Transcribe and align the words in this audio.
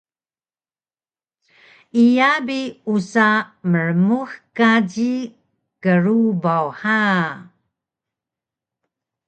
Iya 2.03 2.29
bi 2.45 2.61
usa 2.93 3.27
mrmux 3.71 4.27
kaji 4.57 5.13
krubaw 5.81 6.67
ha 6.79 6.99